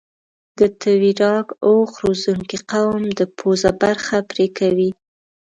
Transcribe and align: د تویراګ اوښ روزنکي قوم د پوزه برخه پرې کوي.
د 0.59 0.61
تویراګ 0.81 1.47
اوښ 1.67 1.91
روزنکي 2.03 2.59
قوم 2.71 3.03
د 3.19 3.21
پوزه 3.37 3.71
برخه 3.81 4.17
پرې 4.31 4.47
کوي. 4.57 4.91